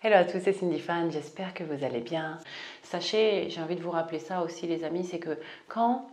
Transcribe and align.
Hello 0.00 0.14
à 0.14 0.22
tous, 0.22 0.38
c'est 0.38 0.52
Cindy 0.52 0.78
Fan, 0.78 1.10
j'espère 1.10 1.52
que 1.54 1.64
vous 1.64 1.82
allez 1.84 1.98
bien. 1.98 2.38
Sachez, 2.84 3.50
j'ai 3.50 3.60
envie 3.60 3.74
de 3.74 3.82
vous 3.82 3.90
rappeler 3.90 4.20
ça 4.20 4.42
aussi 4.42 4.68
les 4.68 4.84
amis, 4.84 5.02
c'est 5.02 5.18
que 5.18 5.36
quand 5.66 6.08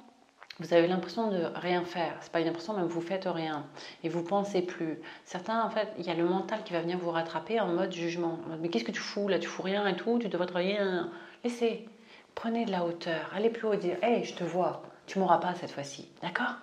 vous 0.60 0.74
avez 0.74 0.88
l'impression 0.88 1.30
de 1.30 1.44
rien 1.54 1.84
faire, 1.84 2.18
c'est 2.20 2.32
pas 2.32 2.40
une 2.40 2.48
impression, 2.48 2.74
même 2.74 2.88
vous 2.88 3.00
faites 3.00 3.26
rien 3.26 3.64
et 4.04 4.10
vous 4.10 4.24
pensez 4.24 4.64
plus. 4.64 4.98
Certains, 5.24 5.64
en 5.64 5.70
fait, 5.70 5.88
il 6.00 6.04
y 6.04 6.10
a 6.10 6.16
le 6.16 6.26
mental 6.26 6.64
qui 6.64 6.74
va 6.74 6.82
venir 6.82 6.98
vous 6.98 7.12
rattraper 7.12 7.60
en 7.60 7.68
mode 7.68 7.94
jugement. 7.94 8.40
mais 8.60 8.70
qu'est-ce 8.70 8.86
que 8.86 8.92
tu 8.92 9.02
fous 9.02 9.28
là 9.28 9.38
Tu 9.38 9.48
fous 9.48 9.62
rien 9.62 9.86
et 9.86 9.96
tout, 9.96 10.18
tu 10.18 10.30
devrais 10.30 10.48
travailler. 10.48 10.80
Laissez, 11.44 11.88
prenez 12.34 12.66
de 12.66 12.72
la 12.72 12.86
hauteur, 12.86 13.32
allez 13.36 13.52
plus 13.52 13.68
haut 13.68 13.76
dire 13.76 14.04
Hé, 14.04 14.24
je 14.24 14.34
te 14.34 14.44
vois, 14.44 14.82
tu 15.06 15.20
m'auras 15.20 15.38
pas 15.38 15.54
cette 15.54 15.70
fois-ci, 15.70 16.10
d'accord? 16.24 16.56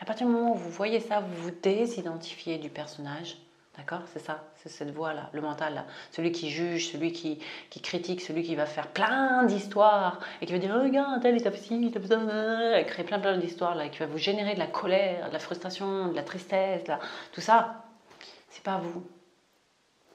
À 0.00 0.04
partir 0.04 0.28
du 0.28 0.32
moment 0.32 0.52
où 0.52 0.56
vous 0.56 0.70
voyez 0.70 1.00
ça, 1.00 1.18
vous 1.18 1.42
vous 1.42 1.50
désidentifiez 1.50 2.58
du 2.58 2.70
personnage 2.70 3.38
D'accord 3.80 4.02
C'est 4.12 4.18
ça, 4.18 4.44
c'est 4.56 4.68
cette 4.68 4.90
voix-là, 4.90 5.30
le 5.32 5.40
mental, 5.40 5.72
là. 5.72 5.86
Celui 6.12 6.32
qui 6.32 6.50
juge, 6.50 6.92
celui 6.92 7.12
qui, 7.12 7.38
qui 7.70 7.80
critique, 7.80 8.20
celui 8.20 8.42
qui 8.42 8.54
va 8.54 8.66
faire 8.66 8.88
plein 8.88 9.44
d'histoires 9.44 10.20
et 10.42 10.46
qui 10.46 10.52
va 10.52 10.58
dire 10.58 10.74
Regarde, 10.74 11.22
tel 11.22 11.34
est 11.34 11.40
t'as 11.40 11.98
besoin. 11.98 12.82
créer 12.84 13.06
plein, 13.06 13.18
plein 13.18 13.38
d'histoires, 13.38 13.74
là, 13.74 13.86
et 13.86 13.90
qui 13.90 13.98
va 13.98 14.04
vous 14.04 14.18
générer 14.18 14.52
de 14.52 14.58
la 14.58 14.66
colère, 14.66 15.28
de 15.28 15.32
la 15.32 15.38
frustration, 15.38 16.08
de 16.08 16.14
la 16.14 16.22
tristesse, 16.22 16.86
là. 16.88 16.98
Tout 17.32 17.40
ça, 17.40 17.86
c'est 18.50 18.62
pas 18.62 18.76
vous. 18.76 19.02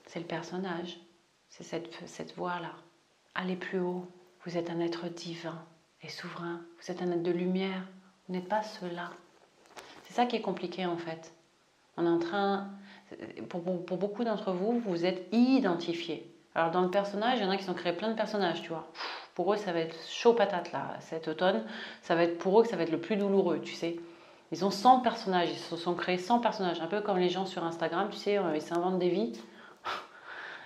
C'est 0.05 0.19
le 0.19 0.25
personnage. 0.25 0.99
C'est 1.49 1.63
cette, 1.63 1.89
cette 2.07 2.35
voix-là. 2.35 2.73
Allez 3.33 3.55
plus 3.55 3.79
haut. 3.79 4.05
Vous 4.45 4.57
êtes 4.57 4.69
un 4.69 4.79
être 4.79 5.07
divin 5.07 5.59
et 6.03 6.09
souverain. 6.09 6.61
Vous 6.79 6.91
êtes 6.91 7.01
un 7.01 7.11
être 7.11 7.23
de 7.23 7.31
lumière. 7.31 7.81
Vous 8.27 8.35
n'êtes 8.35 8.47
pas 8.47 8.61
cela. 8.61 9.09
C'est 10.03 10.13
ça 10.13 10.27
qui 10.27 10.35
est 10.35 10.41
compliqué, 10.41 10.85
en 10.85 10.97
fait. 10.97 11.33
On 11.97 12.05
est 12.05 12.09
en 12.09 12.19
train 12.19 12.69
pour, 13.49 13.61
beaucoup 13.61 14.23
d'entre 14.23 14.51
vous, 14.51 14.79
vous 14.79 15.05
êtes 15.05 15.27
identifiés. 15.31 16.31
Alors 16.55 16.71
dans 16.71 16.81
le 16.81 16.89
personnage, 16.89 17.39
il 17.39 17.43
y 17.43 17.45
en 17.45 17.49
a 17.49 17.57
qui 17.57 17.63
sont 17.63 17.73
créés 17.73 17.93
plein 17.93 18.09
de 18.09 18.15
personnages, 18.15 18.61
tu 18.61 18.69
vois. 18.69 18.87
Pour 19.35 19.53
eux, 19.53 19.57
ça 19.57 19.73
va 19.73 19.79
être 19.79 19.95
chaud 20.07 20.33
patate 20.33 20.71
là, 20.71 20.95
cet 21.01 21.27
automne. 21.27 21.63
Ça 22.01 22.15
va 22.15 22.23
être 22.23 22.37
pour 22.37 22.59
eux 22.59 22.63
que 22.63 22.69
ça 22.69 22.77
va 22.77 22.83
être 22.83 22.91
le 22.91 23.01
plus 23.01 23.17
douloureux, 23.17 23.59
tu 23.59 23.73
sais. 23.73 23.97
Ils 24.51 24.63
ont 24.63 24.71
100 24.71 25.01
personnages, 25.01 25.49
ils 25.51 25.57
se 25.57 25.75
sont 25.75 25.95
créés 25.95 26.17
100 26.17 26.39
personnages, 26.39 26.79
un 26.79 26.87
peu 26.87 27.01
comme 27.01 27.17
les 27.17 27.29
gens 27.29 27.45
sur 27.45 27.63
Instagram, 27.63 28.07
tu 28.09 28.17
sais, 28.17 28.37
euh, 28.37 28.55
ils 28.55 28.61
s'inventent 28.61 28.99
des 28.99 29.09
vies. 29.09 29.33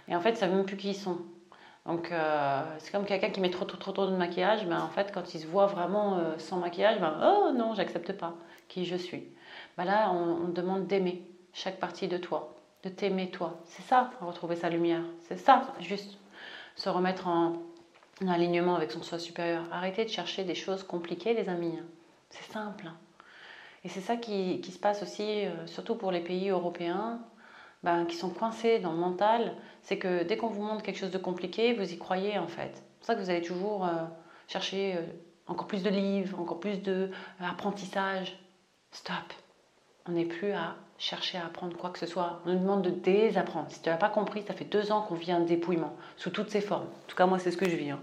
Et 0.07 0.15
en 0.15 0.21
fait, 0.21 0.31
ils 0.31 0.37
savent 0.37 0.53
même 0.53 0.65
plus 0.65 0.77
qui 0.77 0.89
ils 0.89 0.95
sont. 0.95 1.17
Donc 1.85 2.11
euh, 2.11 2.61
c'est 2.77 2.91
comme 2.91 3.05
quelqu'un 3.05 3.29
qui 3.29 3.41
met 3.41 3.49
trop 3.49 3.65
trop 3.65 3.91
trop, 3.91 4.05
de 4.05 4.15
maquillage, 4.15 4.67
ben, 4.67 4.79
en 4.79 4.89
fait 4.89 5.11
quand 5.11 5.33
il 5.33 5.39
se 5.39 5.47
voit 5.47 5.65
vraiment 5.65 6.17
euh, 6.17 6.37
sans 6.37 6.57
maquillage, 6.57 6.99
ben, 6.99 7.17
oh 7.23 7.51
non, 7.57 7.73
j'accepte 7.73 8.11
pas 8.13 8.35
qui 8.67 8.85
je 8.85 8.95
suis. 8.95 9.23
Ben, 9.77 9.85
là, 9.85 10.11
on 10.11 10.49
demande 10.49 10.85
d'aimer 10.85 11.25
chaque 11.53 11.79
partie 11.79 12.07
de 12.07 12.17
toi, 12.17 12.55
de 12.83 12.89
t'aimer 12.89 13.29
toi. 13.29 13.59
C'est 13.65 13.83
ça, 13.83 14.11
retrouver 14.21 14.55
sa 14.55 14.69
lumière. 14.69 15.03
C'est 15.27 15.37
ça, 15.37 15.73
juste 15.79 16.17
se 16.75 16.89
remettre 16.89 17.27
en, 17.27 17.57
alignement 18.27 18.75
avec 18.75 18.91
son 18.91 19.01
soi 19.01 19.17
supérieur. 19.19 19.63
Arrêtez 19.71 20.03
de 20.03 20.09
chercher 20.09 20.43
des 20.43 20.55
choses 20.55 20.83
compliquées, 20.83 21.33
les 21.33 21.47
amis. 21.47 21.77
Hein. 21.79 21.85
C'est 22.29 22.51
simple. 22.51 22.87
Hein. 22.87 22.97
Et 23.83 23.89
c'est 23.89 24.01
ça 24.01 24.17
qui, 24.17 24.61
se 24.63 24.79
passe 24.79 25.03
aussi, 25.03 25.45
euh, 25.45 25.67
surtout 25.67 25.95
pour 25.95 26.11
les 26.11 26.19
pays 26.19 26.49
européens, 26.49 27.21
ben, 27.83 28.05
qui 28.05 28.15
sont 28.15 28.29
coincés 28.29 28.79
dans 28.79 28.91
le 28.91 28.97
mental. 28.97 29.55
C'est 29.83 29.97
que 29.97 30.23
dès 30.23 30.37
qu'on 30.37 30.47
vous 30.47 30.63
montre 30.63 30.83
quelque 30.83 30.97
chose 30.97 31.11
de 31.11 31.17
compliqué, 31.17 31.73
vous 31.73 31.93
y 31.93 31.97
croyez 31.97 32.37
en 32.37 32.47
fait. 32.47 32.71
C'est 32.73 32.97
pour 32.97 33.05
ça 33.05 33.15
que 33.15 33.21
vous 33.21 33.29
allez 33.29 33.41
toujours 33.41 33.85
euh, 33.85 34.05
chercher 34.47 34.95
euh, 34.97 35.01
encore 35.47 35.67
plus 35.67 35.83
de 35.83 35.89
livres, 35.89 36.39
encore 36.39 36.59
plus 36.59 36.81
d'apprentissage. 36.81 38.37
Stop. 38.91 39.15
On 40.09 40.13
n'est 40.13 40.25
plus 40.25 40.51
à 40.53 40.75
chercher 40.97 41.37
à 41.37 41.45
apprendre 41.45 41.77
quoi 41.77 41.91
que 41.91 41.99
ce 41.99 42.07
soit. 42.07 42.41
On 42.45 42.53
nous 42.53 42.59
demande 42.59 42.81
de 42.81 42.89
désapprendre. 42.89 43.67
Si 43.69 43.81
tu 43.81 43.89
n'as 43.89 43.97
pas 43.97 44.09
compris, 44.09 44.43
ça 44.47 44.53
fait 44.53 44.65
deux 44.65 44.91
ans 44.91 45.01
qu'on 45.01 45.13
vit 45.13 45.31
un 45.31 45.41
dépouillement, 45.41 45.95
sous 46.17 46.31
toutes 46.31 46.49
ses 46.49 46.61
formes. 46.61 46.85
En 46.85 47.07
tout 47.07 47.15
cas, 47.15 47.27
moi, 47.27 47.37
c'est 47.37 47.51
ce 47.51 47.57
que 47.57 47.69
je 47.69 47.75
vis. 47.75 47.91
Hein. 47.91 47.99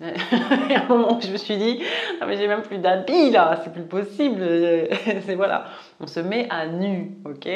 Un 0.00 0.88
moment 0.88 1.20
je 1.20 1.30
me 1.30 1.36
suis 1.36 1.56
dit, 1.56 1.80
ah, 2.20 2.26
mais 2.26 2.36
j'ai 2.36 2.48
même 2.48 2.62
plus 2.62 2.78
d'habits 2.78 3.30
là, 3.30 3.60
c'est 3.62 3.72
plus 3.72 3.84
possible. 3.84 4.42
c'est 5.24 5.36
voilà, 5.36 5.66
on 6.00 6.08
se 6.08 6.18
met 6.18 6.48
à 6.50 6.66
nu, 6.66 7.16
ok? 7.24 7.48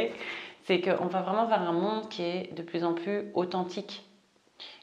C'est 0.63 0.81
qu'on 0.81 1.07
va 1.07 1.23
vraiment 1.23 1.47
vers 1.47 1.63
un 1.63 1.73
monde 1.73 2.09
qui 2.09 2.23
est 2.23 2.55
de 2.57 2.63
plus 2.63 2.85
en 2.85 2.95
plus 2.95 3.33
authentique. 3.35 4.08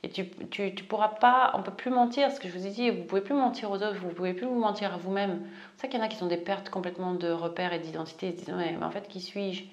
Et 0.05 0.09
tu, 0.09 0.29
tu, 0.51 0.83
pourras 0.83 1.07
pas, 1.07 1.49
on 1.55 1.63
peut 1.63 1.73
plus 1.73 1.89
mentir, 1.89 2.31
ce 2.31 2.39
que 2.39 2.47
je 2.47 2.55
vous 2.55 2.67
ai 2.67 2.69
dit, 2.69 2.91
vous 2.91 3.05
pouvez 3.05 3.21
plus 3.21 3.33
mentir 3.33 3.71
aux 3.71 3.77
autres, 3.77 3.95
vous 3.95 4.09
pouvez 4.09 4.35
plus 4.35 4.45
vous 4.45 4.59
mentir 4.59 4.93
à 4.93 4.97
vous-même. 4.97 5.41
C'est 5.75 5.81
ça 5.81 5.87
qu'il 5.87 5.99
y 5.99 6.03
en 6.03 6.05
a 6.05 6.07
qui 6.07 6.21
ont 6.21 6.27
des 6.27 6.37
pertes 6.37 6.69
complètement 6.69 7.15
de 7.15 7.31
repères 7.31 7.73
et 7.73 7.79
d'identité, 7.79 8.27
ils 8.27 8.39
se 8.39 8.45
disent, 8.45 8.53
mais 8.55 8.77
en 8.83 8.91
fait, 8.91 9.07
qui 9.07 9.19
suis-je? 9.19 9.63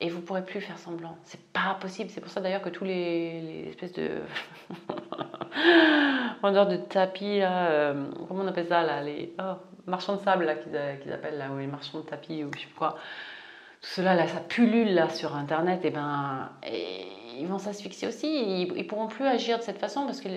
Et 0.00 0.08
vous 0.10 0.20
pourrez 0.22 0.44
plus 0.44 0.60
faire 0.60 0.76
semblant. 0.76 1.16
C'est 1.22 1.40
pas 1.52 1.78
possible. 1.80 2.10
C'est 2.10 2.20
pour 2.20 2.30
ça 2.30 2.40
d'ailleurs 2.40 2.62
que 2.62 2.68
tous 2.68 2.84
les, 2.84 3.68
espèces 3.68 3.92
de 3.92 4.22
vendeurs 6.42 6.66
de 6.66 6.78
tapis 6.78 7.38
là, 7.38 7.68
euh, 7.68 8.10
comment 8.26 8.42
on 8.42 8.48
appelle 8.48 8.66
ça 8.66 8.82
là, 8.82 9.02
les 9.02 9.34
oh, 9.38 9.54
marchands 9.86 10.16
de 10.16 10.20
sable 10.20 10.46
là 10.46 10.56
qu'ils 10.56 11.12
appellent 11.12 11.38
là, 11.38 11.48
ou 11.52 11.58
les 11.58 11.68
marchands 11.68 12.00
de 12.00 12.04
tapis 12.04 12.42
ou 12.42 12.50
je 12.56 12.62
sais 12.62 12.66
pas 12.76 12.90
quoi. 12.90 12.98
Tout 13.80 13.90
cela 13.90 14.14
là, 14.14 14.26
ça 14.26 14.40
pullule 14.40 14.94
là 14.94 15.08
sur 15.08 15.36
internet. 15.36 15.84
Et 15.84 15.90
ben, 15.90 16.50
ils 17.38 17.46
vont 17.46 17.58
s'asphyxier 17.58 18.08
aussi. 18.08 18.26
Ils, 18.26 18.72
ils, 18.76 18.86
pourront 18.86 19.08
plus 19.08 19.26
agir 19.26 19.58
de 19.58 19.62
cette 19.62 19.78
façon 19.78 20.04
parce 20.06 20.20
que 20.20 20.28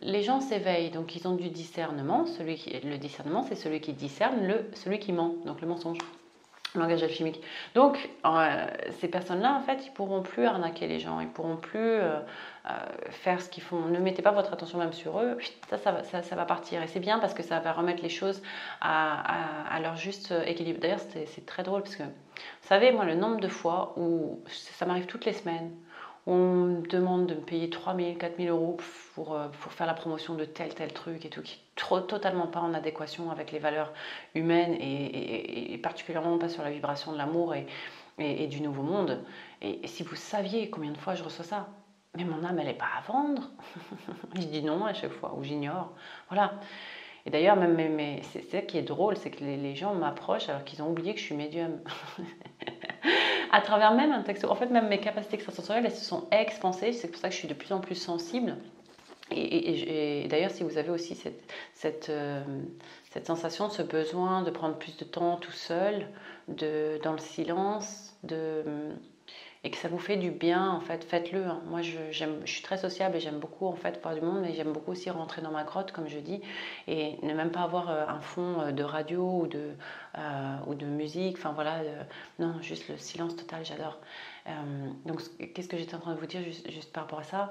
les, 0.00 0.22
gens 0.22 0.40
s'éveillent. 0.40 0.90
Donc 0.90 1.14
ils 1.16 1.26
ont 1.28 1.34
du 1.34 1.50
discernement. 1.50 2.26
Celui 2.26 2.56
qui, 2.56 2.70
le 2.80 2.98
discernement, 2.98 3.42
c'est 3.42 3.54
celui 3.54 3.80
qui 3.80 3.92
discerne 3.92 4.46
le, 4.46 4.70
celui 4.74 4.98
qui 4.98 5.12
ment. 5.12 5.36
Donc 5.46 5.60
le 5.60 5.68
mensonge 5.68 5.98
langage 6.80 7.02
alchimique. 7.02 7.40
Donc, 7.74 8.08
euh, 8.24 8.66
ces 8.98 9.08
personnes-là, 9.08 9.54
en 9.54 9.60
fait, 9.60 9.86
ils 9.86 9.92
pourront 9.92 10.22
plus 10.22 10.44
arnaquer 10.46 10.86
les 10.86 10.98
gens, 10.98 11.20
ils 11.20 11.28
pourront 11.28 11.56
plus 11.56 11.78
euh, 11.78 12.18
euh, 12.66 12.70
faire 13.10 13.40
ce 13.40 13.48
qu'ils 13.48 13.62
font. 13.62 13.80
Ne 13.80 13.98
mettez 13.98 14.22
pas 14.22 14.32
votre 14.32 14.52
attention 14.52 14.78
même 14.78 14.92
sur 14.92 15.20
eux, 15.20 15.38
ça, 15.68 15.78
ça, 15.78 16.22
ça, 16.22 16.36
va 16.36 16.44
partir. 16.44 16.82
Et 16.82 16.86
c'est 16.86 17.00
bien 17.00 17.18
parce 17.18 17.34
que 17.34 17.42
ça 17.42 17.60
va 17.60 17.72
remettre 17.72 18.02
les 18.02 18.08
choses 18.08 18.42
à, 18.80 19.74
à, 19.74 19.80
leur 19.80 19.96
juste 19.96 20.34
équilibre. 20.46 20.80
D'ailleurs, 20.80 21.00
c'est 21.00 21.46
très 21.46 21.62
drôle 21.62 21.82
parce 21.82 21.96
que, 21.96 22.02
vous 22.02 22.68
savez, 22.68 22.92
moi, 22.92 23.04
le 23.04 23.14
nombre 23.14 23.40
de 23.40 23.48
fois 23.48 23.94
où 23.96 24.42
ça 24.46 24.86
m'arrive 24.86 25.06
toutes 25.06 25.24
les 25.24 25.32
semaines, 25.32 25.70
on 26.26 26.36
me 26.36 26.88
demande 26.88 27.26
de 27.26 27.34
me 27.34 27.40
payer 27.40 27.68
3 27.68 27.94
000, 27.96 28.14
4 28.14 28.38
000 28.38 28.56
euros 28.56 28.78
pour, 29.14 29.34
euh, 29.34 29.48
pour 29.60 29.72
faire 29.72 29.86
la 29.86 29.94
promotion 29.94 30.34
de 30.34 30.44
tel, 30.44 30.74
tel 30.74 30.92
truc 30.92 31.26
et 31.26 31.28
tout, 31.28 31.42
qui 31.42 31.54
est 31.54 32.06
totalement 32.06 32.46
pas 32.46 32.60
en 32.60 32.72
adéquation 32.72 33.30
avec 33.30 33.52
les 33.52 33.58
valeurs 33.58 33.92
humaines 34.34 34.74
et, 34.80 35.78
particulièrement 35.82 36.38
pas 36.38 36.48
sur 36.48 36.62
la 36.62 36.70
vibration 36.70 37.12
de 37.12 37.18
l'amour 37.18 37.54
et, 37.54 37.66
et, 38.18 38.46
du 38.46 38.62
nouveau 38.62 38.82
monde. 38.82 39.22
Et, 39.60 39.86
si 39.86 40.02
vous 40.02 40.16
saviez 40.16 40.70
combien 40.70 40.92
de 40.92 40.98
fois 40.98 41.14
je 41.14 41.22
reçois 41.22 41.44
ça, 41.44 41.68
mais 42.16 42.24
mon 42.24 42.42
âme, 42.44 42.58
elle 42.58 42.68
n'est 42.68 42.74
pas 42.74 42.88
à 42.98 43.02
vendre. 43.12 43.50
je 44.34 44.46
dis 44.46 44.62
non 44.62 44.84
à 44.86 44.94
chaque 44.94 45.12
fois, 45.12 45.34
ou 45.36 45.42
j'ignore. 45.42 45.92
Voilà. 46.28 46.54
Et 47.26 47.30
d'ailleurs, 47.30 47.56
même, 47.56 47.74
mais, 47.74 48.22
c'est 48.32 48.42
ça 48.42 48.62
qui 48.62 48.78
est 48.78 48.82
drôle, 48.82 49.16
c'est 49.16 49.30
que 49.30 49.44
les, 49.44 49.56
les 49.56 49.74
gens 49.74 49.94
m'approchent 49.94 50.48
alors 50.48 50.64
qu'ils 50.64 50.82
ont 50.82 50.90
oublié 50.90 51.12
que 51.12 51.20
je 51.20 51.24
suis 51.24 51.34
médium. 51.34 51.80
à 53.54 53.60
travers 53.60 53.94
même 53.94 54.10
un 54.10 54.22
texte. 54.22 54.44
En 54.44 54.56
fait, 54.56 54.66
même 54.66 54.88
mes 54.88 54.98
capacités 54.98 55.36
extrasensorielles, 55.36 55.86
elles 55.86 55.92
se 55.92 56.04
sont 56.04 56.26
expansées. 56.32 56.92
C'est 56.92 57.06
pour 57.06 57.20
ça 57.20 57.28
que 57.28 57.34
je 57.34 57.38
suis 57.38 57.48
de 57.48 57.54
plus 57.54 57.72
en 57.72 57.78
plus 57.78 57.94
sensible. 57.94 58.56
Et, 59.30 60.26
d'ailleurs, 60.28 60.50
si 60.50 60.64
vous 60.64 60.76
avez 60.76 60.90
aussi 60.90 61.14
cette, 61.72 62.10
euh, 62.10 62.42
cette, 63.10 63.26
sensation, 63.26 63.70
ce 63.70 63.82
besoin 63.82 64.42
de 64.42 64.50
prendre 64.50 64.76
plus 64.76 64.96
de 64.96 65.04
temps 65.04 65.36
tout 65.36 65.52
seul, 65.52 66.08
de, 66.48 66.98
dans 67.04 67.12
le 67.12 67.18
silence, 67.18 68.16
de, 68.24 68.64
et 69.64 69.70
que 69.70 69.78
ça 69.78 69.88
vous 69.88 69.98
fait 69.98 70.18
du 70.18 70.30
bien, 70.30 70.70
en 70.70 70.80
fait, 70.80 71.04
faites-le. 71.04 71.42
Hein. 71.46 71.62
Moi, 71.66 71.80
je, 71.80 71.96
je, 72.12 72.24
suis 72.44 72.62
très 72.62 72.76
sociable 72.76 73.16
et 73.16 73.20
j'aime 73.20 73.38
beaucoup 73.38 73.66
en 73.66 73.74
fait 73.74 73.98
voir 74.02 74.14
du 74.14 74.20
monde, 74.20 74.40
mais 74.42 74.52
j'aime 74.52 74.72
beaucoup 74.72 74.92
aussi 74.92 75.08
rentrer 75.08 75.40
dans 75.40 75.50
ma 75.50 75.64
grotte, 75.64 75.90
comme 75.90 76.06
je 76.06 76.18
dis, 76.18 76.42
et 76.86 77.16
ne 77.22 77.32
même 77.32 77.50
pas 77.50 77.62
avoir 77.62 77.88
euh, 77.88 78.04
un 78.06 78.20
fond 78.20 78.60
euh, 78.60 78.72
de 78.72 78.84
radio 78.84 79.22
ou 79.22 79.46
de, 79.46 79.70
euh, 80.18 80.56
ou 80.66 80.74
de 80.74 80.84
musique. 80.84 81.38
Enfin 81.38 81.52
voilà, 81.52 81.78
non, 82.38 82.60
juste 82.60 82.88
le 82.88 82.98
silence 82.98 83.36
total, 83.36 83.64
j'adore. 83.64 83.98
donc, 85.06 85.22
qu'est-ce 85.54 85.68
que 85.68 85.78
j'étais 85.78 85.94
en 85.94 86.00
train 86.00 86.14
de 86.14 86.20
vous 86.20 86.26
dire 86.26 86.42
juste, 86.42 86.70
juste 86.70 86.92
par 86.92 87.04
rapport 87.04 87.20
à 87.20 87.24
ça? 87.24 87.50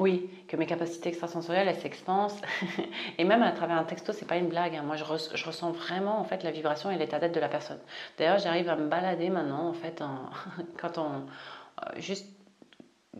Oui, 0.00 0.30
que 0.48 0.56
mes 0.56 0.66
capacités 0.66 1.10
extrasensorielles, 1.10 1.68
elles 1.68 1.80
s'expansent. 1.80 2.40
et 3.18 3.24
même 3.24 3.42
à 3.42 3.52
travers 3.52 3.76
un 3.76 3.84
texto, 3.84 4.12
c'est 4.12 4.26
pas 4.26 4.36
une 4.36 4.48
blague. 4.48 4.74
Hein. 4.74 4.82
Moi, 4.82 4.96
je, 4.96 5.04
ressens 5.04 5.72
vraiment 5.72 6.18
en 6.18 6.24
fait 6.24 6.42
la 6.42 6.50
vibration 6.50 6.90
et 6.90 6.96
l'état 6.96 7.18
d'être 7.18 7.34
de 7.34 7.40
la 7.40 7.48
personne. 7.48 7.78
D'ailleurs, 8.18 8.38
j'arrive 8.38 8.68
à 8.68 8.76
me 8.76 8.88
balader 8.88 9.30
maintenant, 9.30 9.68
en 9.68 9.72
fait, 9.74 10.02
quand 10.80 10.98
on 10.98 11.26
euh, 11.86 12.00
juste 12.00 12.26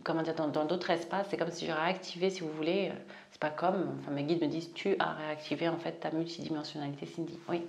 comment 0.03 0.23
dire 0.23 0.35
dans 0.35 0.65
d'autres 0.65 0.89
espaces. 0.89 1.27
C'est 1.29 1.37
comme 1.37 1.51
si 1.51 1.65
je 1.65 1.71
réactivais, 1.71 2.29
si 2.29 2.41
vous 2.41 2.51
voulez. 2.51 2.89
Euh, 2.89 2.99
c'est 3.31 3.41
pas 3.41 3.49
comme. 3.49 3.97
Enfin, 3.99 4.11
mes 4.11 4.23
guides 4.23 4.41
me 4.41 4.47
disent, 4.47 4.73
tu 4.73 4.95
as 4.99 5.13
réactivé 5.13 5.69
en 5.69 5.77
fait 5.77 5.93
ta 5.93 6.11
multidimensionnalité, 6.11 7.05
Cindy. 7.05 7.37
Oui, 7.49 7.61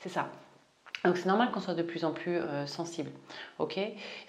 c'est 0.00 0.08
ça. 0.08 0.28
Donc 1.04 1.16
c'est 1.16 1.26
normal 1.26 1.50
qu'on 1.50 1.60
soit 1.60 1.74
de 1.74 1.82
plus 1.82 2.04
en 2.04 2.12
plus 2.12 2.36
euh, 2.36 2.66
sensible. 2.66 3.10
Ok? 3.58 3.78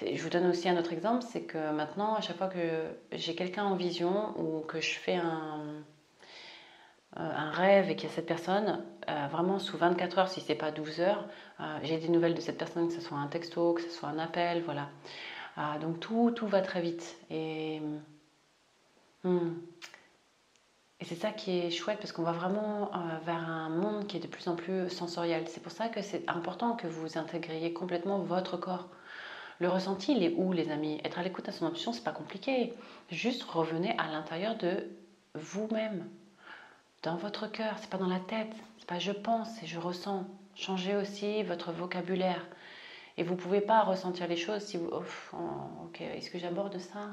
Je 0.02 0.22
vous 0.22 0.30
donne 0.30 0.48
aussi 0.48 0.70
un 0.70 0.78
autre 0.78 0.94
exemple, 0.94 1.26
c'est 1.28 1.42
que 1.42 1.72
maintenant, 1.72 2.16
à 2.16 2.22
chaque 2.22 2.38
fois 2.38 2.48
que 2.48 2.60
j'ai 3.12 3.36
quelqu'un 3.36 3.66
en 3.66 3.76
vision 3.76 4.34
ou 4.40 4.62
que 4.62 4.80
je 4.80 4.94
fais 4.94 5.16
un, 5.16 5.62
euh, 7.18 7.32
un 7.36 7.52
rêve 7.52 7.90
et 7.90 7.96
qu'il 7.96 8.10
y 8.10 8.12
a 8.12 8.16
cette 8.16 8.28
personne, 8.28 8.84
euh, 9.10 9.28
vraiment 9.32 9.60
sous 9.60 9.78
24 9.78 10.20
heures, 10.20 10.30
si 10.30 10.42
c'est 10.42 10.56
pas 10.56 10.72
12 10.72 11.02
heures, 11.02 11.28
j'ai 11.84 11.98
des 11.98 12.10
nouvelles 12.10 12.36
de 12.36 12.42
cette 12.42 12.58
personne, 12.58 12.88
que 12.88 12.94
ce 12.94 13.02
soit 13.02 13.18
un 13.18 13.28
texto, 13.28 13.74
que 13.74 13.82
ce 13.82 13.90
soit 13.90 14.10
un 14.10 14.20
appel, 14.20 14.64
voilà. 14.64 14.90
donc 15.82 16.00
tout, 16.00 16.32
tout 16.32 16.48
va 16.48 16.62
très 16.62 16.82
vite. 16.82 17.18
Et 17.30 17.82
Hmm. 19.24 19.52
Et 21.02 21.06
c'est 21.06 21.16
ça 21.16 21.32
qui 21.32 21.58
est 21.58 21.72
chouette 21.72 22.00
parce 22.00 22.12
qu'on 22.12 22.24
va 22.24 22.34
vraiment 22.34 22.92
euh, 22.94 22.98
vers 23.26 23.50
un 23.50 23.70
monde 23.70 24.06
qui 24.08 24.18
est 24.18 24.20
de 24.20 24.28
plus 24.28 24.48
en 24.50 24.56
plus 24.56 24.90
sensoriel. 24.90 25.48
C'est 25.48 25.64
pour 25.64 25.72
ça 25.72 25.88
que 25.88 26.02
c'est 26.02 26.28
important 26.30 26.76
que 26.76 26.88
vous 26.88 27.18
intégriez 27.18 27.72
complètement 27.72 28.20
votre 28.20 28.58
corps. 28.58 28.90
Le 29.60 29.70
ressenti, 29.70 30.14
il 30.14 30.24
est 30.24 30.34
où, 30.36 30.52
les 30.52 30.72
amis? 30.72 31.00
Être 31.04 31.20
à 31.20 31.24
l'écoute 31.24 31.48
à 31.48 31.52
son 31.52 31.66
intuition, 31.66 31.94
c'est 31.94 32.04
pas 32.04 32.12
compliqué. 32.12 32.74
Juste 33.12 33.44
revenez 33.44 33.98
à 33.98 34.08
l'intérieur 34.12 34.58
de 34.58 34.90
vous-même, 35.36 36.10
dans 37.04 37.16
votre 37.16 37.48
cœur. 37.48 37.76
C'est 37.80 37.90
pas 37.90 37.98
dans 37.98 38.08
la 38.08 38.20
tête. 38.20 38.54
C'est 38.78 38.88
pas 38.88 39.00
je 39.00 39.12
pense, 39.12 39.50
c'est 39.56 39.68
je 39.68 39.80
ressens. 39.80 40.26
Changez 40.56 40.96
aussi 40.98 41.44
votre 41.44 41.72
vocabulaire. 41.72 42.46
Et 43.18 43.24
vous 43.24 43.36
pouvez 43.36 43.62
pas 43.62 43.84
ressentir 43.84 44.28
les 44.28 44.38
choses 44.38 44.64
si 44.64 44.78
vous. 44.78 44.90
Oh, 44.92 45.04
ok, 45.86 46.02
est-ce 46.02 46.30
que 46.30 46.40
j'aborde 46.40 46.78
ça? 46.78 47.08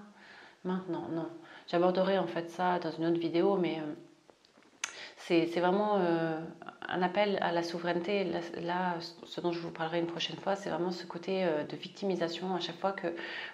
Maintenant 0.66 1.08
Non. 1.10 1.28
J'aborderai 1.68 2.18
en 2.18 2.26
fait 2.26 2.50
ça 2.50 2.78
dans 2.78 2.92
une 2.92 3.06
autre 3.06 3.18
vidéo, 3.18 3.56
mais 3.56 3.80
euh, 3.80 3.94
c'est 5.16 5.60
vraiment 5.60 5.96
euh, 5.96 6.38
un 6.88 7.02
appel 7.02 7.38
à 7.40 7.50
la 7.50 7.64
souveraineté. 7.64 8.24
Là, 8.62 8.94
ce 9.24 9.40
dont 9.40 9.50
je 9.50 9.58
vous 9.58 9.72
parlerai 9.72 9.98
une 9.98 10.06
prochaine 10.06 10.36
fois, 10.36 10.54
c'est 10.54 10.70
vraiment 10.70 10.92
ce 10.92 11.06
côté 11.06 11.44
euh, 11.44 11.64
de 11.64 11.76
victimisation 11.76 12.54
à 12.54 12.60
chaque 12.60 12.78
fois 12.78 12.92
que 12.92 13.08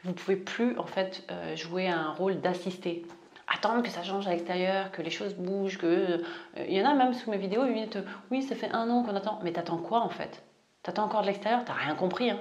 vous 0.05 0.11
ne 0.11 0.15
pouvez 0.15 0.37
plus 0.37 0.79
en 0.79 0.85
fait 0.87 1.27
jouer 1.55 1.89
un 1.89 2.11
rôle 2.11 2.41
d'assister. 2.41 3.07
Attendre 3.49 3.83
que 3.83 3.91
ça 3.91 4.03
change 4.03 4.27
à 4.27 4.31
l'extérieur, 4.31 4.91
que 4.93 5.03
les 5.03 5.11
choses 5.11 5.35
bougent, 5.35 5.79
que 5.79 6.23
il 6.57 6.73
y 6.73 6.83
en 6.83 6.91
a 6.91 6.95
même 6.95 7.13
sous 7.13 7.31
mes 7.31 7.39
vidéos, 7.39 7.65
ils 7.67 7.87
disent 7.89 8.05
oui, 8.31 8.43
ça 8.43 8.55
fait 8.55 8.71
un 8.73 8.89
an 8.91 9.03
qu'on 9.03 9.15
attend, 9.15 9.41
mais 9.43 9.53
t'attends 9.53 9.79
quoi 9.79 10.01
en 10.01 10.09
fait? 10.09 10.43
T'attends 10.83 11.05
encore 11.05 11.23
de 11.23 11.27
l'extérieur? 11.27 11.65
T'as 11.65 11.75
rien 11.75 11.95
compris. 11.95 12.31
Hein? 12.31 12.41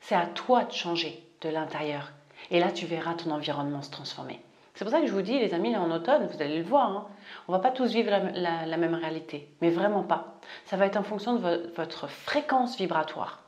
C'est 0.00 0.14
à 0.14 0.26
toi 0.26 0.64
de 0.64 0.72
changer 0.72 1.22
de 1.40 1.48
l'intérieur. 1.48 2.12
Et 2.50 2.60
là, 2.60 2.70
tu 2.72 2.86
verras 2.86 3.14
ton 3.14 3.30
environnement 3.30 3.82
se 3.82 3.90
transformer. 3.90 4.40
C'est 4.74 4.84
pour 4.84 4.92
ça 4.92 5.00
que 5.00 5.06
je 5.06 5.12
vous 5.12 5.22
dis, 5.22 5.38
les 5.38 5.52
amis, 5.52 5.72
là 5.72 5.82
en 5.82 5.90
automne, 5.90 6.28
vous 6.32 6.42
allez 6.42 6.58
le 6.58 6.64
voir, 6.64 6.90
hein, 6.90 7.06
on 7.46 7.52
va 7.52 7.58
pas 7.58 7.70
tous 7.70 7.92
vivre 7.92 8.10
la, 8.10 8.76
même 8.78 8.94
réalité, 8.94 9.48
mais 9.60 9.70
vraiment 9.70 10.02
pas. 10.02 10.38
Ça 10.64 10.76
va 10.76 10.86
être 10.86 10.96
en 10.96 11.02
fonction 11.02 11.34
de 11.34 11.70
votre 11.76 12.08
fréquence 12.08 12.76
vibratoire. 12.78 13.42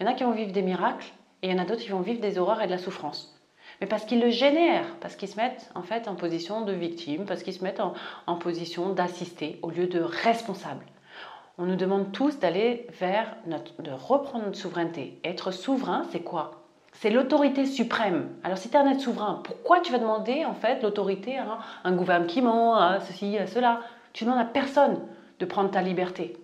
Il 0.00 0.04
y 0.04 0.08
en 0.08 0.10
a 0.10 0.14
qui 0.14 0.24
vont 0.24 0.32
vivre 0.32 0.52
des 0.52 0.62
miracles 0.62 1.12
et 1.42 1.48
il 1.48 1.52
y 1.52 1.54
en 1.54 1.62
a 1.62 1.66
d'autres 1.66 1.82
qui 1.82 1.90
vont 1.90 2.00
vivre 2.00 2.20
des 2.20 2.38
horreurs 2.38 2.62
et 2.62 2.66
de 2.66 2.72
la 2.72 2.78
souffrance. 2.78 3.38
Mais 3.80 3.86
parce 3.86 4.04
qu'ils 4.04 4.20
le 4.20 4.30
génèrent, 4.30 4.96
parce 5.00 5.16
qu'ils 5.16 5.28
se 5.28 5.36
mettent 5.36 5.70
en 5.74 5.82
fait 5.82 6.08
en 6.08 6.14
position 6.14 6.62
de 6.62 6.72
victime, 6.72 7.26
parce 7.26 7.42
qu'ils 7.42 7.54
se 7.54 7.64
mettent 7.64 7.80
en, 7.80 7.94
en 8.26 8.36
position 8.36 8.90
d'assister 8.90 9.58
au 9.62 9.70
lieu 9.70 9.88
de 9.88 10.00
responsable. 10.00 10.86
On 11.58 11.66
nous 11.66 11.76
demande 11.76 12.12
tous 12.12 12.38
d'aller 12.38 12.86
vers 12.98 13.36
notre, 13.46 13.80
de 13.82 13.90
reprendre 13.90 14.46
notre 14.46 14.58
souveraineté. 14.58 15.20
Être 15.22 15.50
souverain, 15.50 16.06
c'est 16.10 16.22
quoi? 16.22 16.61
C'est 16.92 17.10
l'autorité 17.10 17.66
suprême. 17.66 18.28
Alors 18.44 18.58
si 18.58 18.68
tu 18.68 18.76
es 18.76 18.78
un 18.78 18.90
être 18.90 19.00
souverain, 19.00 19.40
pourquoi 19.44 19.80
tu 19.80 19.92
vas 19.92 19.98
demander 19.98 20.44
en 20.44 20.54
fait 20.54 20.82
l'autorité 20.82 21.38
à 21.38 21.58
un 21.84 21.92
gouvernement, 21.92 22.76
à 22.76 23.00
ceci, 23.00 23.36
à 23.38 23.46
cela? 23.46 23.80
Tu 24.12 24.24
demandes 24.24 24.40
à 24.40 24.44
personne 24.44 25.00
de 25.38 25.44
prendre 25.46 25.70
ta 25.70 25.82
liberté. 25.82 26.36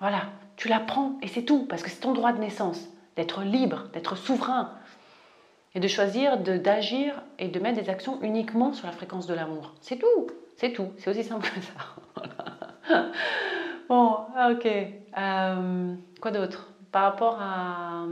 Voilà, 0.00 0.22
tu 0.56 0.68
la 0.68 0.80
prends 0.80 1.18
et 1.22 1.28
c'est 1.28 1.42
tout, 1.42 1.66
parce 1.66 1.82
que 1.82 1.90
c'est 1.90 2.00
ton 2.00 2.12
droit 2.12 2.32
de 2.32 2.40
naissance, 2.40 2.88
d'être 3.16 3.42
libre, 3.42 3.84
d'être 3.92 4.16
souverain, 4.16 4.72
et 5.74 5.80
de 5.80 5.88
choisir 5.88 6.38
d'agir 6.38 7.22
et 7.38 7.48
de 7.48 7.60
mettre 7.60 7.80
des 7.80 7.88
actions 7.88 8.20
uniquement 8.22 8.72
sur 8.72 8.86
la 8.86 8.92
fréquence 8.92 9.26
de 9.26 9.34
l'amour. 9.34 9.74
C'est 9.80 9.96
tout, 9.96 10.26
c'est 10.56 10.72
tout, 10.72 10.92
c'est 10.98 11.10
aussi 11.10 11.24
simple 11.24 11.48
que 11.48 11.60
ça. 11.60 11.72
bon, 13.88 14.18
ok. 14.50 14.68
Euh, 15.18 15.94
quoi 16.20 16.30
d'autre? 16.30 16.72
Par 16.90 17.04
rapport 17.04 17.38
à 17.40 18.04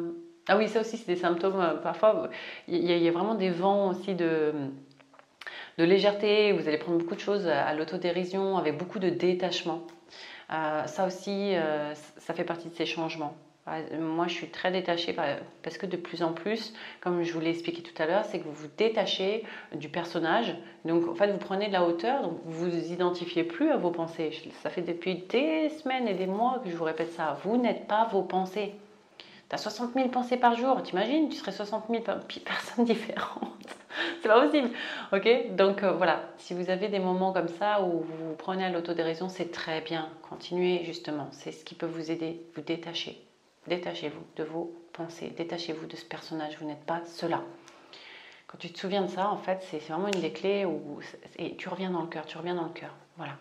ah 0.49 0.57
oui, 0.57 0.69
ça 0.69 0.81
aussi, 0.81 0.97
c'est 0.97 1.07
des 1.07 1.21
symptômes. 1.21 1.61
Euh, 1.61 1.75
parfois, 1.75 2.31
il 2.67 2.85
y, 2.85 3.09
a 3.09 3.13
vraiment 3.13 3.35
des 3.35 3.51
vents 3.51 3.91
aussi 3.91 4.15
de, 4.15 4.53
de 5.79 5.85
légèreté. 5.85 6.53
Vous 6.53 6.67
allez 6.67 6.79
prendre 6.79 6.99
beaucoup 6.99 7.15
de 7.15 7.21
choses 7.21 7.47
à 7.47 7.73
l'autodérision 7.75 8.57
avec 8.57 8.77
beaucoup 8.77 8.99
de 8.99 9.11
détachement. 9.11 9.87
Euh, 10.53 10.87
ça 10.87 11.07
aussi, 11.07 11.55
euh, 11.55 11.95
ça 11.95 12.35
fait 12.35 12.45
partie 12.45 12.69
de 12.69 12.75
ces 12.75 12.87
changements. 12.87 13.37
Moi, 14.01 14.27
je 14.27 14.33
suis 14.33 14.49
très 14.49 14.73
détachée 14.73 15.15
parce 15.63 15.79
que 15.79 15.87
de 15.87 15.97
plus 15.97 16.25
en 16.25 16.33
plus, 16.33 16.75
comme 17.01 17.23
je 17.23 17.33
vous 17.33 17.39
l'ai 17.39 17.51
expliqué 17.51 17.83
tout 17.83 18.03
à 18.03 18.07
l'heure, 18.07 18.25
c'est 18.25 18.41
que 18.41 18.45
vous 18.45 18.53
vous 18.53 18.71
détachez 18.77 19.45
du 19.77 19.89
personnage. 19.89 20.57
Donc, 20.85 21.07
en 21.07 21.15
fait, 21.15 21.31
vous 21.31 21.39
prenez 21.39 21.69
de 21.69 21.73
la 21.73 21.85
hauteur, 21.85 22.31
vous 22.47 22.69
vous 22.69 22.93
identifiez 22.93 23.45
plus 23.45 23.71
à 23.71 23.77
vos 23.77 23.93
pensées. 23.93 24.33
Ça 24.63 24.71
fait 24.71 24.83
depuis 24.83 25.23
des 25.29 25.69
semaines 25.69 26.09
et 26.09 26.15
des 26.15 26.27
mois 26.27 26.61
que 26.65 26.71
je 26.71 26.75
vous 26.75 26.83
répète 26.83 27.13
ça. 27.13 27.39
Vous 27.45 27.59
n'êtes 27.59 27.87
pas 27.87 28.09
vos 28.11 28.23
pensées. 28.23 28.75
Tu 29.51 29.57
as 29.57 29.59
60 29.59 29.95
000 29.95 30.09
pensées 30.11 30.37
par 30.37 30.55
jour, 30.55 30.81
t'imagines 30.83 31.29
Tu 31.29 31.37
serais 31.37 31.51
60 31.51 31.87
000 31.91 32.03
personnes 32.45 32.85
différentes. 32.85 33.53
c'est 34.23 34.29
pas 34.29 34.47
possible. 34.47 34.71
Ok 35.13 35.57
Donc 35.57 35.83
euh, 35.83 35.93
voilà, 35.93 36.23
si 36.39 36.55
vous 36.55 36.71
avez 36.71 36.89
des 36.89 37.01
moments 37.01 37.33
comme 37.33 37.49
ça 37.49 37.83
où 37.83 38.01
vous 38.01 38.29
vous 38.29 38.35
prenez 38.39 38.65
à 38.65 38.71
l'autodérision, 38.71 39.29
c'est 39.29 39.51
très 39.51 39.81
bien. 39.81 40.09
Continuez 40.29 40.85
justement. 40.85 41.29
C'est 41.33 41.51
ce 41.51 41.65
qui 41.65 41.75
peut 41.75 41.87
vous 41.87 42.13
aider. 42.13 42.41
Vous 42.55 42.63
détacher. 42.63 43.21
Détachez-vous 43.67 44.25
de 44.37 44.45
vos 44.45 44.73
pensées. 44.93 45.35
Détachez-vous 45.37 45.87
de 45.87 45.97
ce 45.97 46.05
personnage. 46.05 46.57
Vous 46.61 46.67
n'êtes 46.67 46.87
pas 46.87 47.03
cela. 47.07 47.43
Quand 48.47 48.59
tu 48.59 48.73
te 48.73 48.79
souviens 48.79 49.03
de 49.03 49.11
ça, 49.11 49.31
en 49.31 49.37
fait, 49.37 49.67
c'est 49.69 49.79
vraiment 49.79 50.09
une 50.09 50.21
des 50.21 50.33
clés 50.33 50.65
où 50.65 51.01
et 51.39 51.57
tu 51.57 51.69
reviens 51.69 51.91
dans 51.91 52.03
le 52.03 52.09
cœur. 52.09 52.25
Tu 52.25 52.39
reviens 52.39 52.55
dans 52.55 52.65
le 52.65 52.71
cœur. 52.71 52.95
Voilà. 53.17 53.33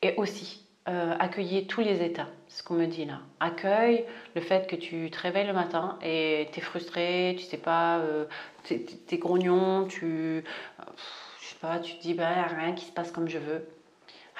Et 0.00 0.14
aussi, 0.16 0.61
euh, 0.88 1.14
accueillez 1.20 1.66
tous 1.66 1.80
les 1.80 2.02
états, 2.02 2.28
ce 2.48 2.62
qu'on 2.62 2.74
me 2.74 2.86
dit 2.86 3.04
là. 3.04 3.20
Accueille 3.38 4.04
le 4.34 4.40
fait 4.40 4.66
que 4.66 4.74
tu 4.74 5.10
te 5.10 5.18
réveilles 5.20 5.46
le 5.46 5.52
matin 5.52 5.96
et 6.02 6.48
tu 6.52 6.58
es 6.58 6.62
frustré, 6.62 7.36
tu 7.38 7.44
sais 7.44 7.56
pas, 7.56 7.98
euh, 7.98 8.24
tu 8.64 8.74
es, 8.74 9.18
grognon, 9.18 9.86
tu, 9.86 10.44
je 11.40 11.46
sais 11.46 11.56
pas, 11.60 11.78
tu 11.78 11.96
te 11.96 12.02
dis, 12.02 12.14
bah, 12.14 12.46
rien 12.48 12.72
qui 12.72 12.86
se 12.86 12.92
passe 12.92 13.12
comme 13.12 13.28
je 13.28 13.38
veux. 13.38 13.68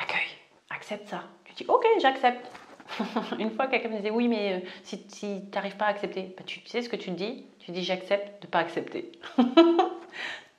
Accueille, 0.01 0.37
accepte 0.71 1.09
ça. 1.09 1.23
Tu 1.45 1.55
dis, 1.55 1.65
ok, 1.69 1.85
j'accepte. 2.01 2.51
Une 3.39 3.51
fois, 3.53 3.69
quelqu'un 3.69 3.91
me 3.91 3.97
disait, 3.97 4.11
oui, 4.11 4.27
mais 4.27 4.55
euh, 4.55 4.69
si, 4.83 5.01
si 5.09 5.43
tu 5.45 5.55
n'arrives 5.55 5.77
pas 5.77 5.87
à 5.87 5.91
accepter, 5.91 6.35
bah, 6.37 6.43
tu, 6.45 6.61
sais 6.67 6.83
ce 6.83 6.89
que 6.89 6.97
tu 6.97 7.11
dis? 7.13 7.47
Tu 7.61 7.71
dis, 7.71 7.85
j'accepte 7.85 8.43
de 8.43 8.49
pas 8.49 8.59
accepter. 8.59 9.13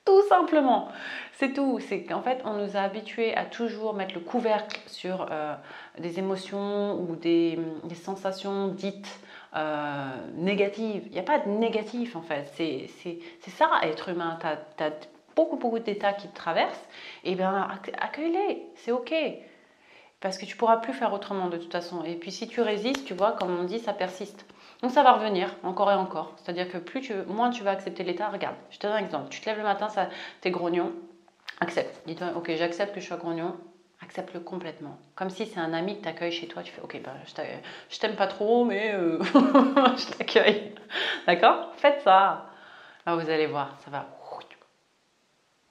Tout 0.05 0.21
simplement. 0.27 0.89
C'est 1.33 1.53
tout. 1.53 1.79
C'est 1.79 2.03
qu'en 2.03 2.21
fait, 2.21 2.41
on 2.43 2.53
nous 2.53 2.75
a 2.75 2.81
habitués 2.81 3.35
à 3.35 3.45
toujours 3.45 3.93
mettre 3.93 4.13
le 4.15 4.19
couvercle 4.19 4.81
sur 4.87 5.27
euh, 5.31 5.55
des 5.97 6.19
émotions 6.19 6.99
ou 6.99 7.15
des, 7.15 7.57
sensations 7.95 8.67
dites 8.67 9.19
euh, 9.55 10.09
négatives. 10.35 11.03
Il 11.05 11.13
n'y 11.13 11.19
a 11.19 11.23
pas 11.23 11.39
de 11.39 11.49
négatif 11.49 12.15
en 12.17 12.21
fait. 12.21 12.51
C'est 12.55 13.49
ça, 13.49 13.69
être 13.83 14.09
humain. 14.09 14.37
Tu 14.41 14.83
as, 14.83 14.91
beaucoup, 15.35 15.55
beaucoup 15.55 15.79
d'états 15.79 16.13
qui 16.13 16.27
te 16.27 16.35
traversent. 16.35 16.87
Eh 17.23 17.35
bien, 17.35 17.69
accueille-les. 17.99 18.67
C'est 18.75 18.91
OK. 18.91 19.13
Parce 20.19 20.37
que 20.37 20.45
tu 20.45 20.55
pourras 20.57 20.77
plus 20.77 20.93
faire 20.93 21.13
autrement 21.13 21.47
de 21.47 21.57
toute 21.57 21.71
façon. 21.71 22.03
Et 22.03 22.15
puis, 22.15 22.31
si 22.31 22.47
tu 22.47 22.61
résistes, 22.61 23.05
tu 23.05 23.13
vois, 23.13 23.33
comme 23.33 23.57
on 23.57 23.63
dit, 23.63 23.79
ça 23.79 23.93
persiste. 23.93 24.45
Donc 24.83 24.91
ça 24.91 25.01
va 25.01 25.13
revenir 25.13 25.55
encore 25.63 25.89
et 25.89 25.95
encore. 25.95 26.33
C'est-à-dire 26.37 26.69
que 26.69 26.77
plus 26.77 26.99
tu, 26.99 27.13
moins 27.27 27.49
tu 27.49 27.63
vas 27.63 27.71
accepter 27.71 28.03
l'état, 28.03 28.27
regarde, 28.27 28.57
je 28.69 28.77
te 28.77 28.85
donne 28.85 28.97
un 28.97 28.99
exemple. 28.99 29.29
Tu 29.29 29.39
te 29.39 29.45
lèves 29.45 29.57
le 29.57 29.63
matin, 29.63 29.87
ça, 29.87 30.09
t'es 30.41 30.51
grognon, 30.51 30.91
accepte. 31.61 32.05
Dis-toi, 32.05 32.33
ok, 32.35 32.51
j'accepte 32.57 32.93
que 32.93 32.99
je 32.99 33.07
sois 33.07 33.15
grognon, 33.15 33.55
accepte-le 34.01 34.41
complètement. 34.41 34.97
Comme 35.15 35.29
si 35.29 35.45
c'est 35.45 35.61
un 35.61 35.71
ami 35.71 35.95
qui 35.95 36.01
t'accueille 36.01 36.33
chez 36.33 36.47
toi, 36.47 36.63
tu 36.63 36.73
fais, 36.73 36.81
ok, 36.81 37.01
ben, 37.01 37.13
je 37.89 37.99
t'aime 37.99 38.17
pas 38.17 38.27
trop, 38.27 38.65
mais 38.65 38.93
euh, 38.93 39.23
je 39.23 40.17
t'accueille. 40.17 40.75
D'accord? 41.27 41.71
Faites 41.77 42.01
ça. 42.01 42.49
Là, 43.05 43.15
vous 43.15 43.29
allez 43.29 43.47
voir, 43.47 43.77
ça 43.85 43.89
va. 43.89 44.05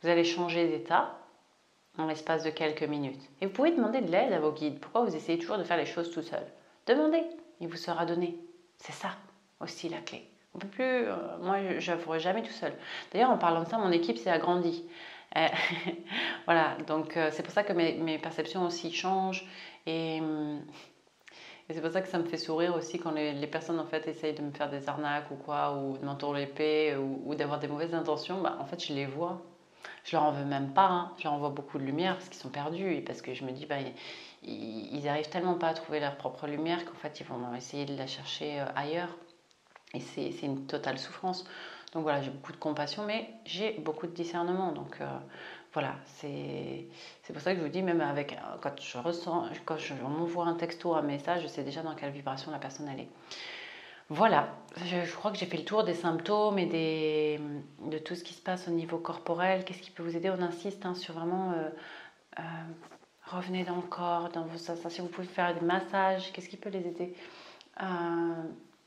Vous 0.00 0.08
allez 0.08 0.24
changer 0.24 0.66
d'état 0.68 1.14
en 1.98 2.06
l'espace 2.06 2.44
de 2.44 2.50
quelques 2.50 2.82
minutes. 2.82 3.22
Et 3.42 3.46
vous 3.46 3.52
pouvez 3.52 3.72
demander 3.72 4.00
de 4.00 4.10
l'aide 4.10 4.32
à 4.32 4.40
vos 4.40 4.52
guides. 4.52 4.80
Pourquoi 4.80 5.04
vous 5.04 5.14
essayez 5.14 5.38
toujours 5.38 5.58
de 5.58 5.64
faire 5.64 5.76
les 5.76 5.86
choses 5.86 6.10
tout 6.10 6.22
seul? 6.22 6.44
Demandez, 6.86 7.22
il 7.60 7.68
vous 7.68 7.76
sera 7.76 8.04
donné. 8.04 8.36
C'est 8.82 8.92
ça 8.92 9.10
aussi 9.60 9.88
la 9.88 9.98
clé. 9.98 10.28
On 10.54 10.58
peut 10.58 10.66
plus, 10.66 10.82
euh, 10.82 11.14
moi 11.40 11.78
je 11.78 11.92
n'oeuvre 11.92 12.18
jamais 12.18 12.42
tout 12.42 12.52
seul. 12.52 12.74
D'ailleurs, 13.12 13.30
en 13.30 13.38
parlant 13.38 13.62
de 13.62 13.68
ça, 13.68 13.78
mon 13.78 13.92
équipe 13.92 14.18
s'est 14.18 14.30
agrandie. 14.30 14.84
Euh, 15.36 15.46
voilà, 16.46 16.76
donc 16.88 17.16
euh, 17.16 17.30
c'est 17.32 17.44
pour 17.44 17.52
ça 17.52 17.62
que 17.62 17.72
mes, 17.72 18.18
perceptions 18.18 18.66
aussi 18.66 18.92
changent 18.92 19.46
et, 19.86 20.20
c'est 21.70 21.80
pour 21.80 21.92
ça 21.92 22.02
que 22.02 22.08
ça 22.08 22.18
me 22.18 22.24
fait 22.24 22.36
sourire 22.36 22.74
aussi 22.74 22.98
quand 22.98 23.12
les, 23.12 23.46
personnes 23.46 23.78
en 23.78 23.86
fait 23.86 24.06
essayent 24.08 24.34
de 24.34 24.42
me 24.42 24.50
faire 24.50 24.68
des 24.68 24.88
arnaques 24.88 25.30
ou 25.30 25.36
quoi, 25.36 25.74
ou 25.74 25.96
de 25.96 26.04
m'entourer 26.04 26.40
l'épée 26.40 26.96
ou, 26.96 27.34
d'avoir 27.36 27.60
des 27.60 27.68
mauvaises 27.68 27.94
intentions. 27.94 28.42
Bah, 28.42 28.58
en 28.60 28.66
fait, 28.66 28.84
je 28.84 28.92
les 28.92 29.06
vois. 29.06 29.40
Je 30.04 30.16
leur 30.16 30.24
en 30.24 30.32
veux 30.32 30.44
même 30.44 30.74
pas. 30.74 30.88
Hein. 30.88 31.12
Je 31.18 31.24
leur 31.24 31.32
envoie 31.34 31.48
beaucoup 31.50 31.78
de 31.78 31.84
lumière 31.84 32.14
parce 32.16 32.28
qu'ils 32.28 32.42
sont 32.42 32.50
perdus 32.50 32.94
et 32.94 33.00
parce 33.00 33.22
que 33.22 33.32
je 33.32 33.44
me 33.44 33.52
dis 33.52 33.64
bah 33.64 33.76
ils, 34.42 35.08
arrivent 35.08 35.28
tellement 35.28 35.54
pas 35.54 35.68
à 35.68 35.74
trouver 35.74 36.00
leur 36.00 36.16
propre 36.16 36.46
lumière 36.46 36.84
qu'en 36.84 36.94
fait 36.94 37.20
ils 37.20 37.26
vont 37.26 37.54
essayer 37.54 37.84
de 37.84 37.96
la 37.96 38.06
chercher 38.06 38.60
euh, 38.60 38.66
ailleurs. 38.74 39.16
Et 39.94 40.00
c'est 40.00 40.30
une 40.42 40.66
totale 40.66 40.98
souffrance. 40.98 41.44
Donc 41.92 42.04
voilà, 42.04 42.22
j'ai 42.22 42.30
beaucoup 42.30 42.52
de 42.52 42.56
compassion, 42.56 43.04
mais 43.04 43.28
j'ai 43.44 43.72
beaucoup 43.72 44.06
de 44.06 44.12
discernement. 44.12 44.72
Donc 44.72 45.00
euh, 45.00 45.06
voilà, 45.74 45.94
c'est 46.06 46.88
pour 47.32 47.42
ça 47.42 47.52
que 47.52 47.58
je 47.58 47.62
vous 47.62 47.70
dis, 47.70 47.82
même 47.82 48.00
avec 48.00 48.38
quand 48.62 48.80
je 48.80 48.98
ressens, 48.98 49.48
quand 49.66 49.76
je, 49.76 49.92
on 50.04 50.08
m'envoie 50.08 50.46
un 50.46 50.54
texto, 50.54 50.94
un 50.94 51.02
message, 51.02 51.42
je 51.42 51.48
sais 51.48 51.62
déjà 51.62 51.82
dans 51.82 51.94
quelle 51.94 52.10
vibration 52.10 52.50
la 52.50 52.58
personne 52.58 52.88
elle 52.88 53.00
est. 53.00 53.08
Voilà, 54.08 54.50
je, 54.84 55.14
crois 55.14 55.30
que 55.30 55.38
j'ai 55.38 55.46
fait 55.46 55.56
le 55.56 55.64
tour 55.64 55.84
des 55.84 55.94
symptômes 55.94 56.58
et 56.58 56.66
des, 56.66 57.40
de 57.86 57.96
tout 57.96 58.14
ce 58.14 58.22
qui 58.22 58.34
se 58.34 58.42
passe 58.42 58.68
au 58.68 58.70
niveau 58.70 58.98
corporel. 58.98 59.64
Qu'est-ce 59.64 59.80
qui 59.80 59.90
peut 59.90 60.02
vous 60.02 60.16
aider? 60.16 60.28
On 60.28 60.42
insiste 60.42 60.84
hein, 60.84 60.94
sur 60.94 61.14
vraiment 61.14 61.52
euh, 61.52 61.70
euh, 62.38 62.42
revenez 63.36 63.64
dans 63.64 63.76
le 63.76 63.82
corps, 63.82 64.28
dans 64.30 64.44
vos 64.44 64.58
sensations. 64.58 65.04
Vous 65.04 65.10
pouvez 65.10 65.26
faire 65.26 65.54
des 65.54 65.64
massages. 65.64 66.32
Qu'est-ce 66.32 66.48
qui 66.48 66.56
peut 66.56 66.70
les 66.70 66.86
aider? 66.86 67.14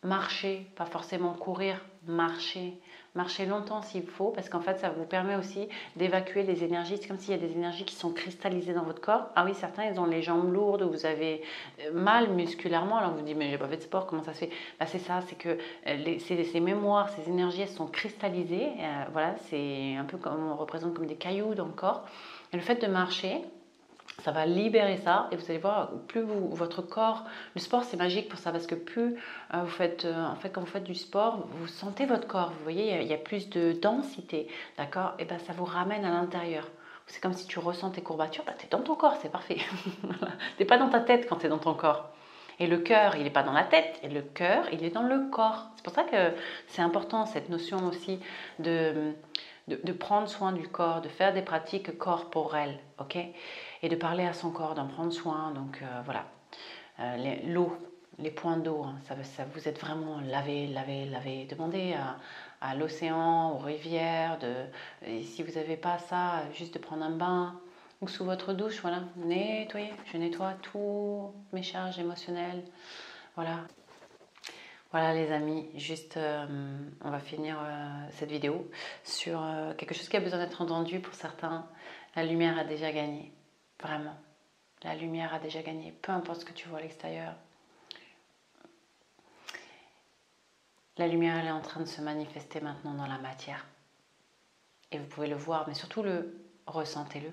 Marcher, 0.05 0.67
pas 0.75 0.85
forcément 0.85 1.33
courir, 1.33 1.83
marcher. 2.05 2.79
Marcher 3.15 3.47
longtemps 3.47 3.81
s'il 3.81 4.05
faut, 4.05 4.29
parce 4.29 4.49
qu'en 4.49 4.59
fait, 4.59 4.77
ça 4.77 4.89
vous 4.89 5.05
permet 5.05 5.35
aussi 5.35 5.67
d'évacuer 5.95 6.43
les 6.43 6.63
énergies. 6.63 6.97
C'est 7.01 7.07
comme 7.07 7.17
s'il 7.17 7.31
y 7.31 7.37
a 7.37 7.39
des 7.39 7.53
énergies 7.53 7.85
qui 7.85 7.95
sont 7.95 8.11
cristallisées 8.11 8.73
dans 8.73 8.83
votre 8.83 9.01
corps. 9.01 9.29
Ah 9.35 9.45
oui, 9.45 9.55
certains, 9.55 9.85
ils 9.85 9.99
ont 9.99 10.05
les 10.05 10.21
jambes 10.21 10.53
lourdes, 10.53 10.83
vous 10.83 11.07
avez 11.07 11.41
euh, 11.79 11.91
mal 11.91 12.29
musculairement. 12.29 12.97
Alors 12.97 13.13
vous 13.13 13.19
vous 13.19 13.25
dites, 13.25 13.35
mais 13.35 13.49
j'ai 13.49 13.57
pas 13.57 13.67
fait 13.67 13.77
de 13.77 13.81
sport, 13.81 14.05
comment 14.05 14.21
ça 14.21 14.33
se 14.33 14.39
fait? 14.39 14.49
Bah, 14.79 14.85
C'est 14.85 14.99
ça, 14.99 15.21
c'est 15.27 15.37
que 15.37 15.57
euh, 15.87 16.19
ces, 16.19 16.59
mémoires, 16.59 17.09
ces 17.09 17.27
énergies, 17.27 17.61
elles 17.61 17.69
sont 17.69 17.87
cristallisées. 17.87 18.73
Euh, 18.79 19.05
voilà, 19.11 19.35
c'est 19.49 19.95
un 19.95 20.05
peu 20.05 20.17
comme 20.17 20.51
on 20.51 20.55
représente 20.55 20.93
comme 20.93 21.07
des 21.07 21.15
cailloux 21.15 21.55
dans 21.55 21.65
le 21.65 21.73
corps. 21.73 22.05
Et 22.53 22.57
le 22.57 22.61
fait 22.61 22.79
de 22.79 22.87
marcher, 22.87 23.41
ça 24.24 24.31
va 24.31 24.45
libérer 24.45 24.98
ça. 24.98 25.27
Et 25.31 25.36
vous 25.36 25.45
allez 25.50 25.57
voir 25.57 25.91
plus 26.07 26.22
vous, 26.22 26.50
votre 26.50 26.81
corps 26.81 27.25
le 27.55 27.62
sport 27.62 27.84
c'est 27.84 27.98
magique 27.98 28.29
pour 28.29 28.39
ça 28.39 28.51
parce 28.51 28.67
que 28.67 28.75
plus 28.75 29.15
euh, 29.53 29.62
vous 29.63 29.69
faites 29.69 30.05
euh, 30.05 30.25
en 30.25 30.36
fait 30.36 30.50
quand 30.50 30.62
vous 30.62 30.67
faites 30.67 30.84
du 30.84 30.95
sport 30.95 31.48
vous 31.51 31.67
sentez 31.67 32.05
votre 32.05 32.27
corps. 32.27 32.50
Vous 32.50 32.63
voyez 32.63 33.01
il 33.01 33.07
y 33.07 33.13
a, 33.13 33.17
plus 33.17 33.50
de 33.50 33.74
densité 33.74 34.48
d'accord? 34.77 35.13
Et 35.19 35.25
ben 35.25 35.39
ça 35.39 35.53
vous 35.53 35.65
ramène 35.65 36.05
à 36.05 36.12
l'intérieur. 36.12 36.67
C'est 37.07 37.22
comme 37.22 37.34
si 37.34 37.45
tu 37.45 37.60
ressens 37.60 37.91
tes 37.91 38.01
courbatures 38.01 38.43
bah, 38.45 38.53
tu 38.57 38.65
es 38.65 38.69
dans 38.69 38.81
ton 38.81 38.95
corps 38.95 39.17
c'est 39.22 39.31
parfait. 39.31 39.57
Tu 40.57 40.63
n'es 40.63 40.65
pas 40.65 40.77
dans 40.77 40.89
ta 40.89 41.01
tête 41.01 41.27
quand 41.27 41.38
tu 41.38 41.45
es 41.48 41.50
dans 41.50 41.57
ton 41.60 41.74
corps. 41.74 42.10
Et 42.60 42.67
le 42.67 42.77
cœur, 42.77 43.15
il 43.15 43.24
n'est 43.24 43.31
pas 43.31 43.43
dans 43.43 43.51
la 43.51 43.63
tête, 43.63 44.00
et 44.01 44.10
le 44.10 44.22
cœur, 44.22 44.65
il 44.72 44.84
est 44.84 44.89
dans 44.89 45.03
le 45.03 45.29
corps. 45.29 45.65
C'est 45.75 45.84
pour 45.84 45.93
ça 45.93 46.03
que 46.03 46.31
c'est 46.67 46.81
important 46.81 47.25
cette 47.25 47.50
notion 47.50 47.86
aussi 47.86 48.19
de, 48.60 49.13
de, 49.67 49.79
de, 49.84 49.91
prendre 49.91 50.29
soin 50.29 50.53
du 50.53 50.67
corps, 50.67 51.01
de 51.01 51.10
faire 51.10 51.34
des 51.34 51.41
pratiques 51.41 51.98
corporelles, 51.98 52.79
ok? 53.00 53.17
Et 53.85 53.89
de 53.89 53.95
parler 53.95 54.25
à 54.25 54.33
son 54.33 54.49
corps, 54.49 54.73
d'en 54.73 54.87
prendre 54.87 55.13
soin. 55.13 55.51
Donc 55.51 55.79
euh, 55.81 56.01
voilà, 56.03 56.25
euh, 56.99 57.35
l'eau, 57.45 57.77
les, 58.17 58.31
points 58.31 58.57
d'eau, 58.57 58.83
hein, 58.83 58.95
ça, 59.03 59.45
vous 59.53 59.67
êtes 59.67 59.79
vraiment 59.79 60.19
lavé, 60.21 60.65
lavé, 60.67 61.05
lavé. 61.05 61.45
Demandez 61.45 61.93
à, 61.93 62.17
à 62.61 62.75
l'océan, 62.75 63.51
aux 63.51 63.59
rivières, 63.59 64.39
de, 64.39 65.21
si 65.21 65.43
vous 65.43 65.51
n'avez 65.53 65.77
pas 65.77 65.99
ça, 65.99 66.49
juste 66.53 66.73
de 66.73 66.79
prendre 66.79 67.03
un 67.03 67.11
bain 67.11 67.59
ou 68.01 68.07
sous 68.07 68.25
votre 68.25 68.53
douche, 68.53 68.81
voilà, 68.81 69.01
nettoyez. 69.17 69.93
Je 70.11 70.17
nettoie 70.17 70.53
tous 70.63 71.31
mes 71.53 71.63
charges 71.63 71.99
émotionnelles, 71.99 72.63
voilà. 73.35 73.59
Voilà 74.91 75.13
les 75.13 75.31
amis, 75.31 75.67
juste 75.75 76.15
euh, 76.15 76.45
on 77.03 77.09
va 77.09 77.19
finir 77.19 77.57
cette 78.11 78.31
vidéo 78.31 78.71
sur 79.03 79.43
quelque 79.77 79.93
chose 79.93 80.07
qui 80.07 80.15
a 80.15 80.21
besoin 80.21 80.39
d'être 80.39 80.61
entendu 80.61 81.01
pour 81.01 81.13
certains. 81.13 81.67
La 82.15 82.23
lumière 82.23 82.57
a 82.57 82.63
déjà 82.63 82.93
gagné. 82.93 83.33
Vraiment. 83.82 84.15
La 84.84 84.96
lumière 84.96 85.34
a 85.34 85.39
déjà 85.39 85.62
gagné. 85.62 85.91
Peu 85.91 86.12
importe 86.12 86.41
ce 86.41 86.46
que 86.46 86.53
tu 86.53 86.67
vois 86.67 86.79
à 86.79 86.82
l'extérieur. 86.82 87.36
La 90.98 91.08
lumière, 91.08 91.38
elle 91.38 91.48
est 91.48 91.51
en 91.51 91.62
train 91.62 91.82
de 91.82 91.86
se 91.86 92.01
manifester 92.01 92.62
maintenant 92.62 92.94
dans 92.94 93.08
la 93.08 93.17
matière. 93.17 93.65
Et 94.91 95.00
vous 95.00 95.08
pouvez 95.08 95.27
le 95.27 95.36
voir, 95.36 95.67
mais 95.67 95.74
surtout 95.74 96.03
le 96.03 96.39
ressentez-le. 96.67 97.32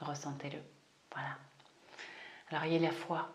Ressentez-le. 0.00 0.58
Voilà. 1.12 1.36
Alors, 2.50 2.64
ayez 2.64 2.78
la 2.78 2.90
foi. 2.90 3.28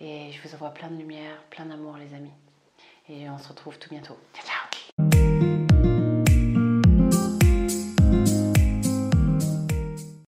Et 0.00 0.32
je 0.32 0.42
vous 0.42 0.54
envoie 0.54 0.70
plein 0.70 0.88
de 0.88 0.96
lumière, 0.96 1.42
plein 1.50 1.66
d'amour, 1.66 1.96
les 1.96 2.14
amis. 2.14 2.32
Et 3.08 3.28
on 3.28 3.38
se 3.38 3.48
retrouve 3.48 3.78
tout 3.78 3.90
bientôt. 3.90 4.16